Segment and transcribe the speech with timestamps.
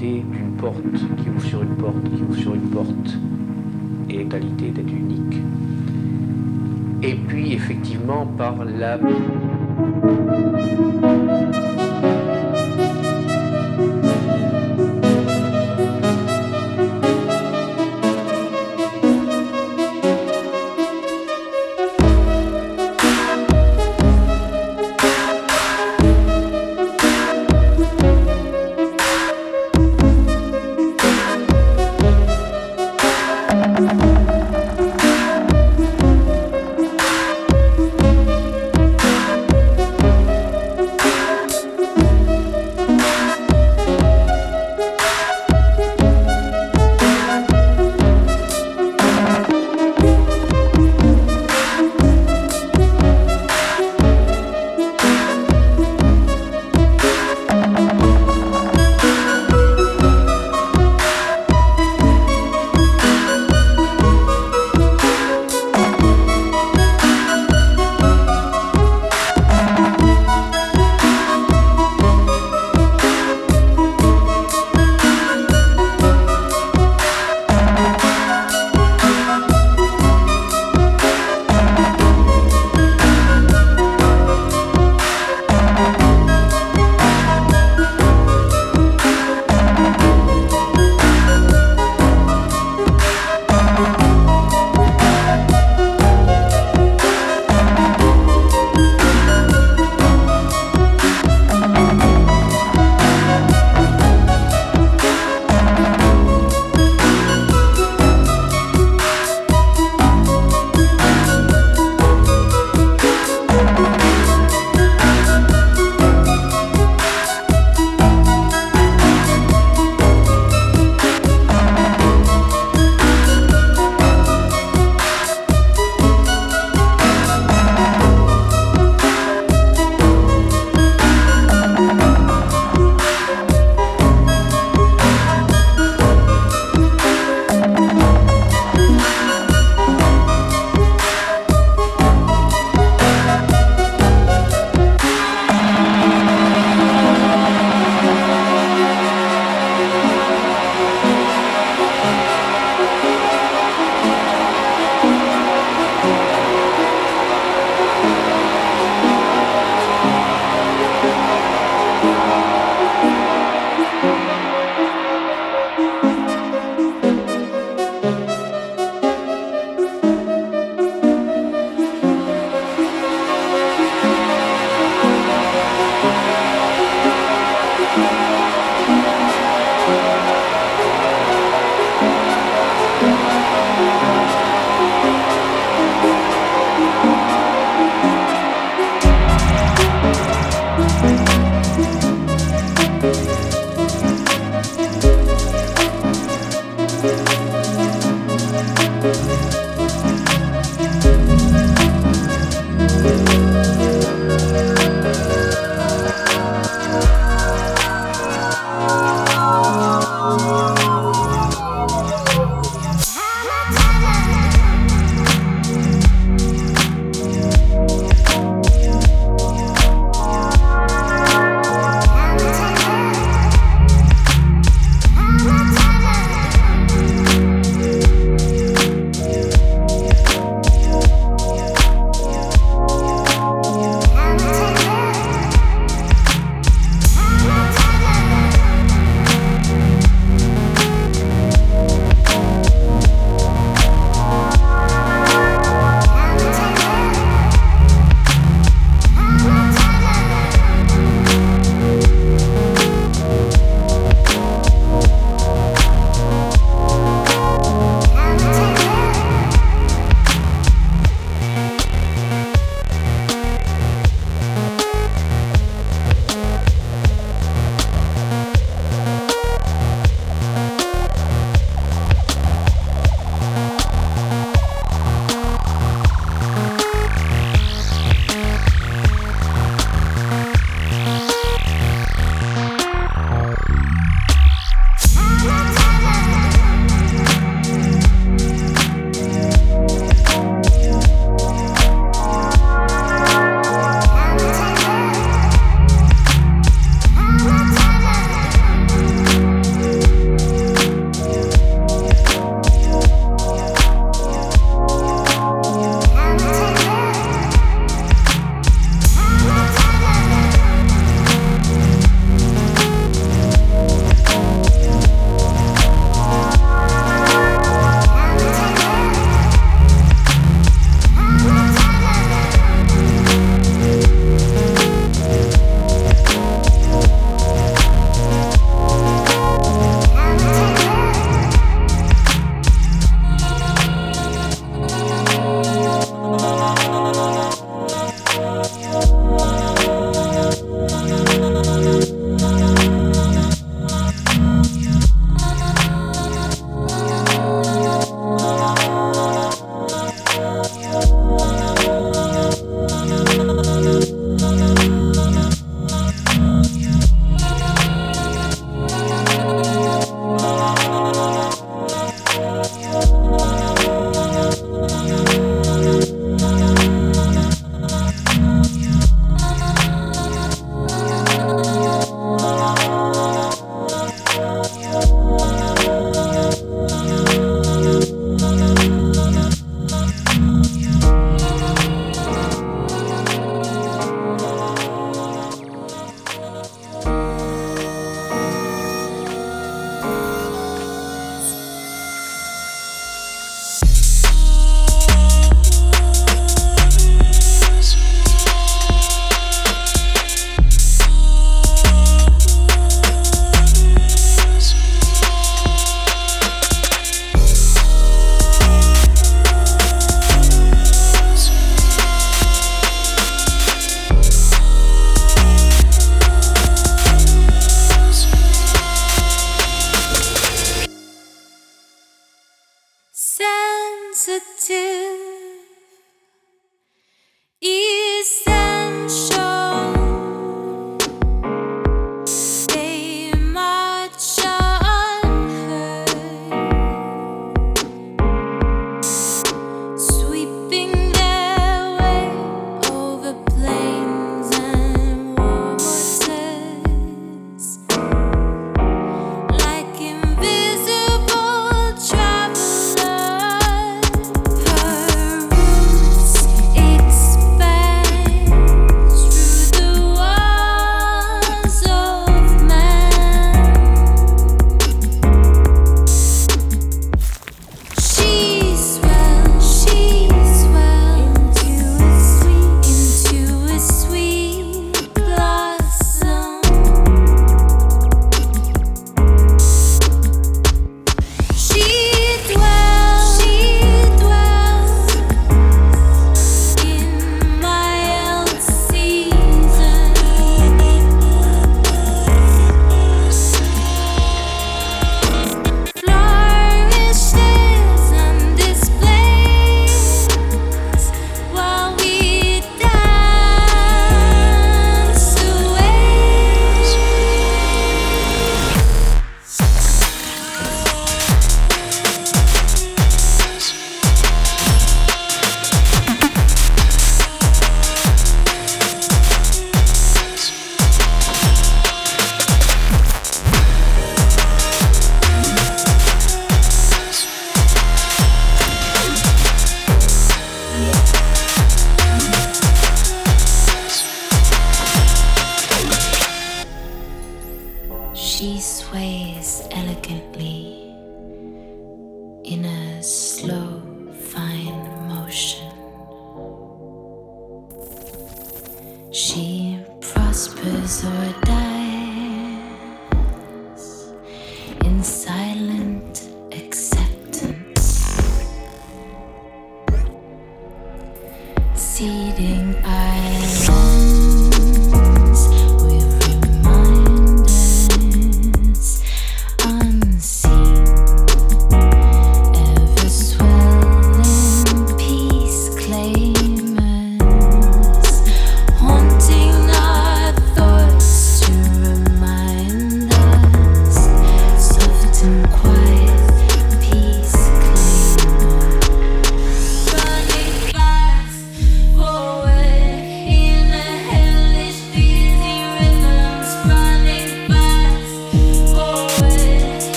[0.00, 3.18] d'une porte qui ouvre sur une porte, qui ouvre sur une porte,
[4.08, 5.36] et l'égalité d'être unique.
[7.02, 8.98] Et puis effectivement par la...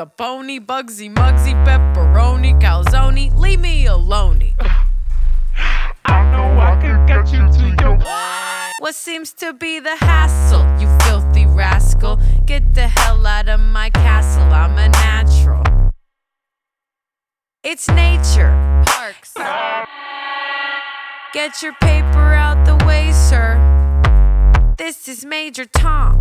[0.00, 3.36] Capone, Bugsy Mugsy, pepperoni, calzone.
[3.36, 4.54] Leave me alone.
[6.06, 7.98] I know I can get you to your.
[8.78, 12.18] What seems to be the hassle, you filthy rascal?
[12.46, 15.62] Get the hell out of my castle, I'm a natural.
[17.62, 18.52] It's nature,
[18.86, 19.34] parks.
[21.34, 23.58] Get your paper out the way, sir.
[24.78, 26.19] This is Major Tom.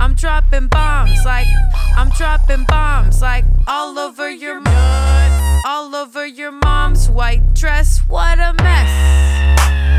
[0.00, 1.46] I'm dropping bombs like
[1.94, 7.98] I'm dropping bombs like all over your nuts, all over your mom's white dress.
[8.08, 9.58] What a mess.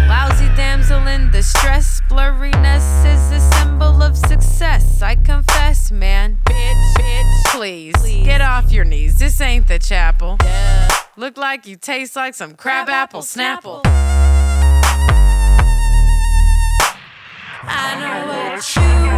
[0.09, 5.03] Lousy damsel in distress, blurriness is a symbol of success.
[5.03, 6.39] I confess, man.
[6.45, 8.25] Bitch, bitch, please, please.
[8.25, 9.19] get off your knees.
[9.19, 10.37] This ain't the chapel.
[10.41, 10.87] Yeah.
[11.15, 13.81] Look like you taste like some crab, crab apple snapple.
[17.63, 19.10] I know what you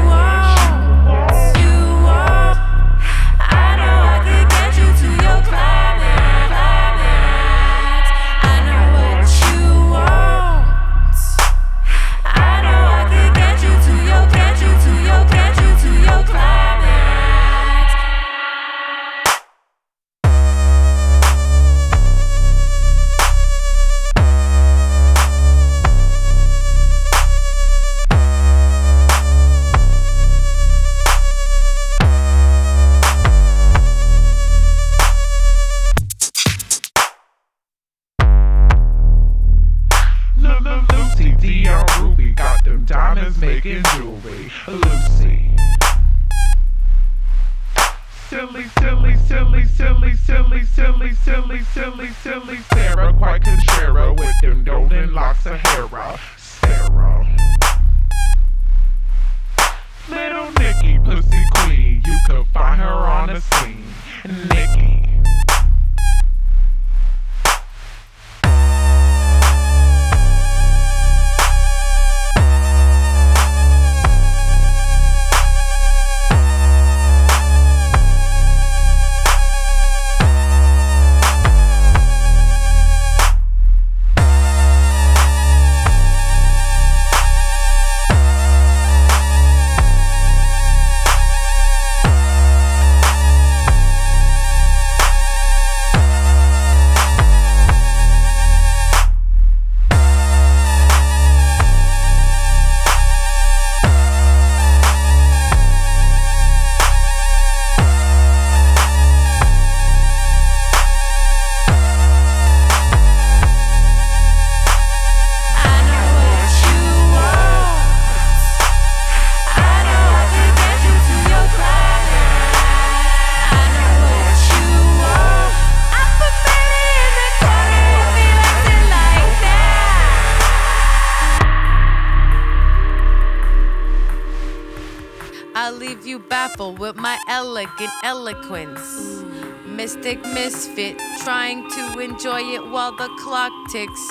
[138.24, 139.22] eloquence.
[139.66, 144.08] Mystic misfit, trying to enjoy it while the clock ticks.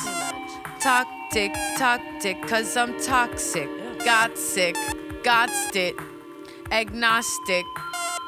[0.81, 3.71] Talk tick, talk tick, cause I'm toxic.
[4.05, 4.77] Got sick,
[5.25, 5.97] got it.
[6.71, 7.65] Agnostic,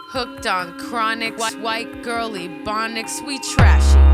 [0.09, 1.37] hooked on chronic.
[1.37, 4.14] White, white girly, bonics, we trashy.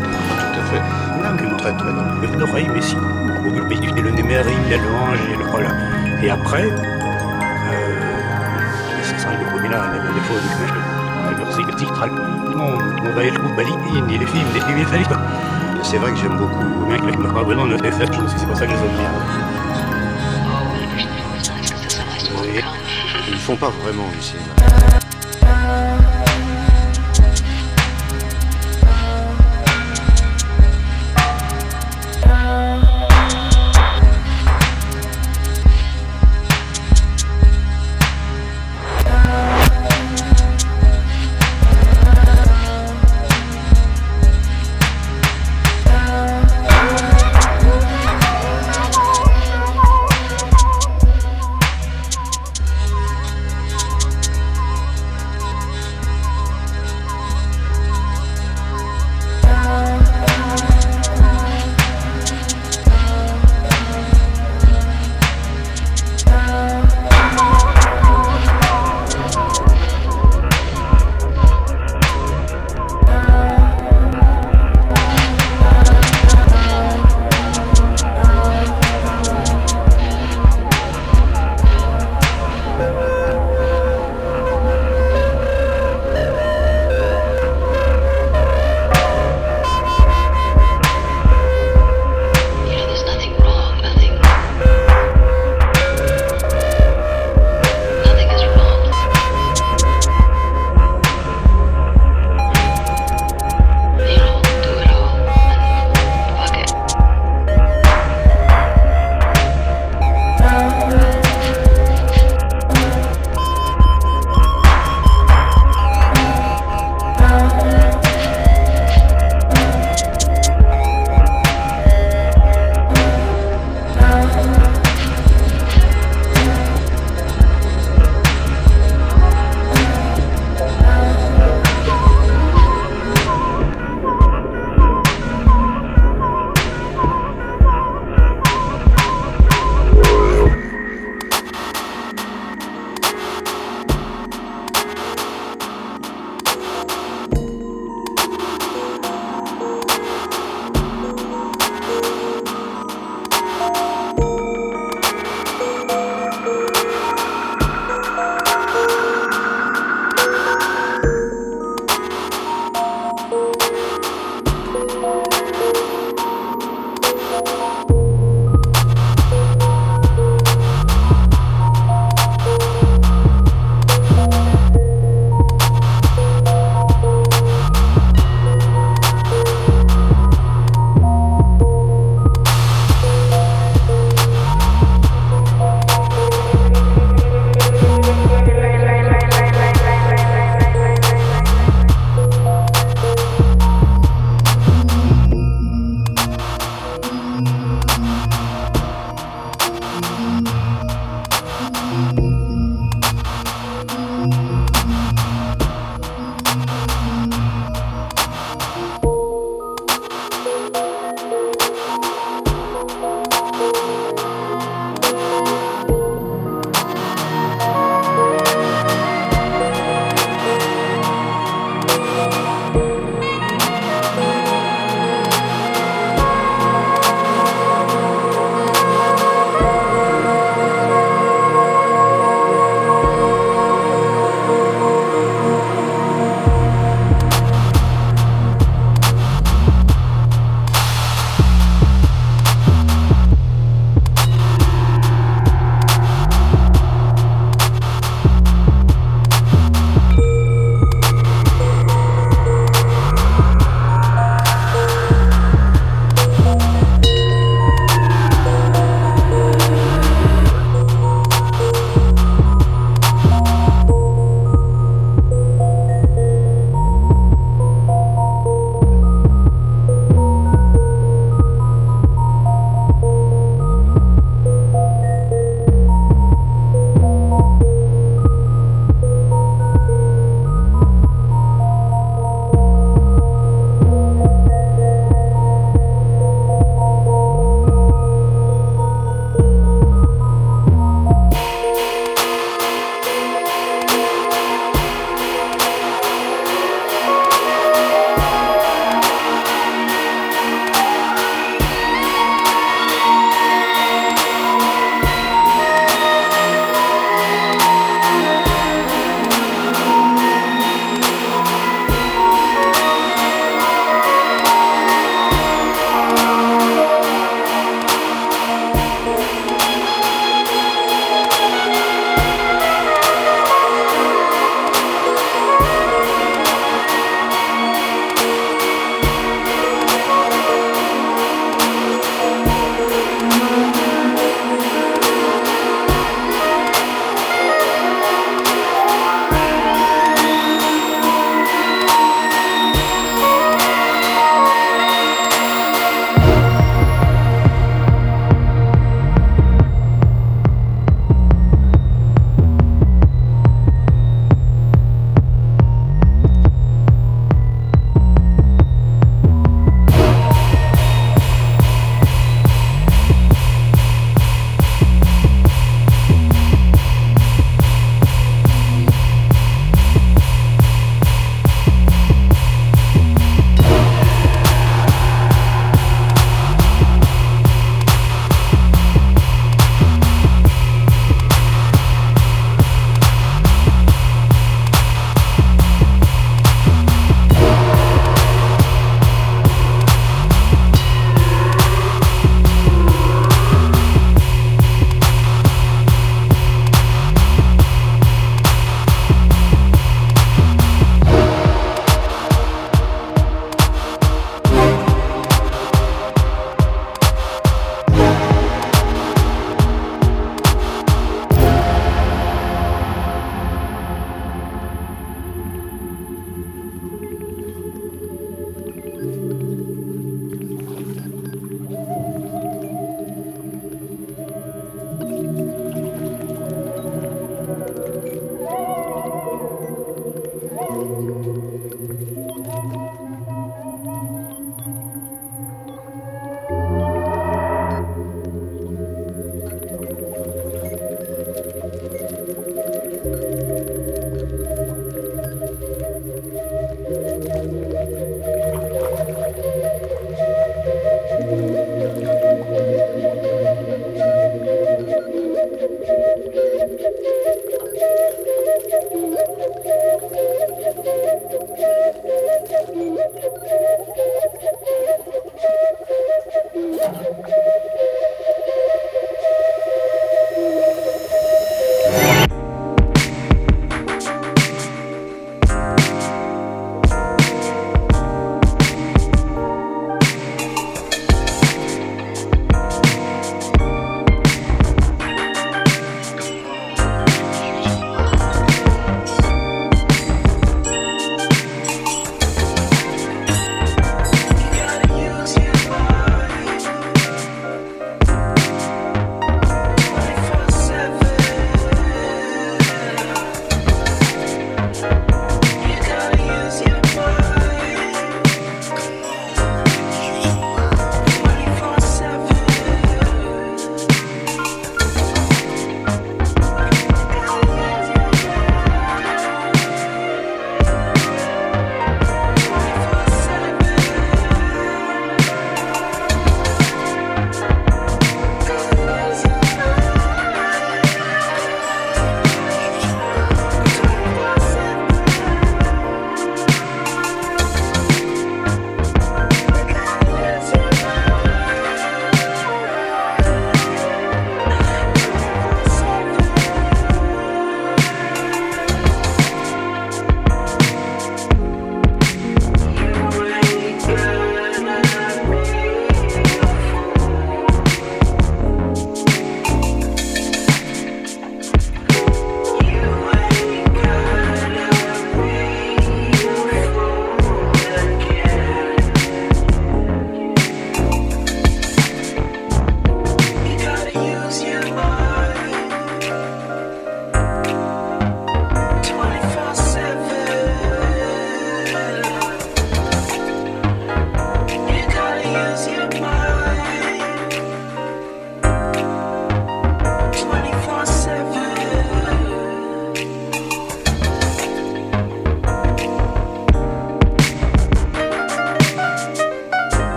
[0.71, 0.81] fait.
[1.19, 2.05] Un argument très très long.
[2.39, 2.97] L'oreille Messie.
[3.97, 5.69] Et le il y a le ange, et le voilà.
[6.23, 6.69] Et après,
[9.03, 9.81] c'est ça, il est là,
[10.13, 10.37] des fois,
[13.03, 13.27] on va y
[14.17, 15.17] les films, les films, les films.
[15.83, 16.63] C'est vrai que j'aime beaucoup.
[16.87, 17.91] Bien que le macabre, non, c'est
[18.37, 19.11] c'est pour ça que je les aime bien.
[23.27, 24.35] Ils ne font pas vraiment ici.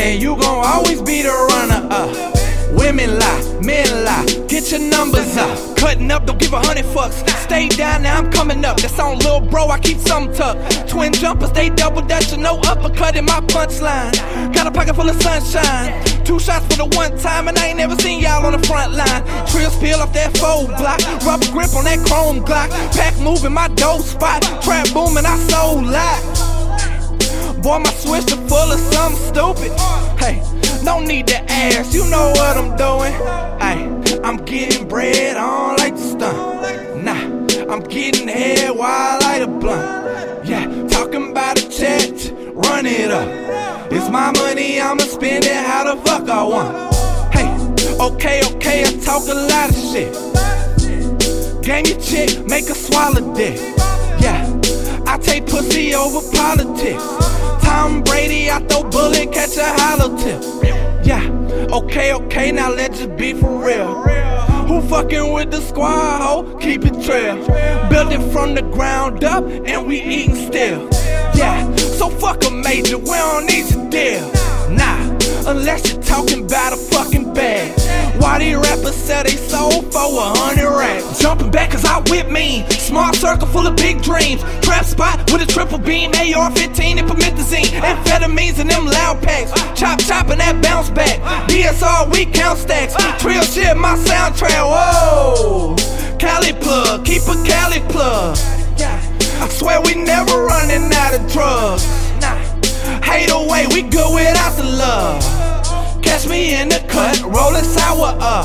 [0.00, 2.10] And you gon' always be the runner up.
[2.72, 5.76] Women lie, men lie, get your numbers up.
[5.76, 7.28] Cutting up, don't give a hundred fucks.
[7.44, 8.80] Stay down, now I'm coming up.
[8.80, 10.88] That's on little bro, I keep some tucked.
[10.88, 14.12] Twin jumpers, they double dutching, no uppercut in my punchline.
[14.54, 16.02] Got a pocket full of sunshine.
[16.24, 18.92] Two shots for the one time, and I ain't never seen y'all on the front
[18.92, 19.22] line.
[19.48, 22.70] Trills peel off that fold block, rubber grip on that chrome Glock.
[22.96, 26.49] Pack moving my dope spot, trap booming, I so loud.
[27.62, 29.72] Boy, my switch full of something stupid.
[30.18, 30.42] Hey,
[30.82, 33.12] no need to ask, you know what I'm doing.
[33.60, 37.04] Hey, I'm getting bread on like the stunt.
[37.04, 40.46] Nah, I'm getting head while I light a blunt.
[40.48, 42.08] Yeah, talking about a check,
[42.54, 43.28] run it up.
[43.92, 46.94] It's my money, I'ma spend it how the fuck I want.
[47.34, 47.50] Hey,
[48.00, 50.12] okay, okay, I talk a lot of shit.
[51.62, 53.79] Game your chick, make her swallow dick.
[55.22, 57.04] Take pussy over politics.
[57.62, 60.42] Tom Brady, I throw bullet, catch a hollow tip.
[61.04, 61.24] Yeah,
[61.72, 64.02] okay, okay, now let's just be for real.
[64.66, 66.56] Who fucking with the squad, ho?
[66.58, 67.36] Keep it trail.
[67.88, 70.88] Build it from the ground up, and we eating still.
[71.34, 74.26] Yeah, so fuck a major, we don't need to deal.
[74.70, 75.09] Nah,
[75.46, 77.72] unless you're talking about a fucking bag.
[78.20, 81.20] Why these rappers sell they soul for a hundred racks?
[81.20, 82.68] Jumping back cause I whip mean.
[82.70, 84.42] Small circle full of big dreams.
[84.62, 86.12] Trap spot with a triple beam.
[86.14, 87.70] AR 15 and promethazine.
[87.80, 89.52] Amphetamines and them loud packs.
[89.78, 91.18] Chop chop and that bounce back.
[91.48, 92.94] DSR, we count stacks.
[93.22, 94.64] Trill shit, my soundtrack.
[94.64, 95.76] Whoa.
[96.18, 98.36] Cali plug, keep a Cali plug.
[99.40, 101.84] I swear we never running out of drugs.
[103.02, 104.99] Hate away, we good without the love.
[106.60, 107.16] In the cut,
[107.64, 108.44] sour up.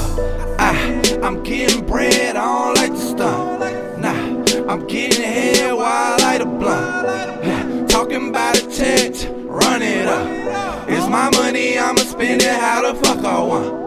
[0.57, 3.99] Ah, I'm getting bread, I don't like the stunt.
[3.99, 7.89] Nah, I'm getting head while I light a blunt.
[7.89, 9.11] Talking about a check,
[9.43, 10.87] run it up.
[10.87, 13.84] It's my money, I'ma spend it how the fuck I want.